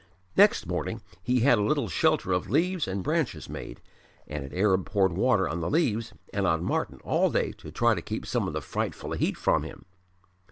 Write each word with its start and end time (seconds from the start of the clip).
Next 0.35 0.65
morning 0.65 1.01
he 1.21 1.41
had 1.41 1.59
a 1.59 1.63
little 1.63 1.87
shelter 1.87 2.31
of 2.31 2.49
leaves 2.49 2.87
and 2.87 3.03
branches 3.03 3.47
made, 3.47 3.79
and 4.27 4.43
an 4.43 4.51
Arab 4.51 4.83
poured 4.83 5.11
water 5.13 5.47
on 5.47 5.59
the 5.59 5.69
leaves 5.69 6.11
and 6.33 6.47
on 6.47 6.63
Martyn 6.63 6.99
all 7.03 7.29
day 7.29 7.51
to 7.59 7.71
try 7.71 7.93
to 7.93 8.01
keep 8.01 8.25
some 8.25 8.47
of 8.47 8.53
the 8.53 8.61
frightful 8.63 9.11
heat 9.11 9.37
from 9.37 9.61
him. 9.61 9.85